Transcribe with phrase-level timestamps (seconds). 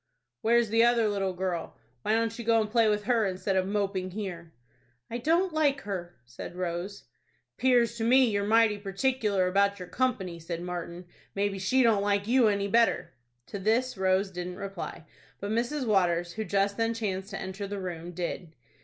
[0.41, 1.77] "Where's the other little girl?
[2.01, 4.51] Why don't you go and play with her, instead of moping here?"
[5.11, 7.03] "I don't like her," said Rose.
[7.57, 11.05] "'Pears to me you're mighty particular about your company," said Martin.
[11.35, 13.13] "Maybe she don't like you any better."
[13.45, 15.05] To this Rose didn't reply;
[15.39, 15.85] but Mrs.
[15.85, 18.55] Waters, who just then chanced to enter the room, did.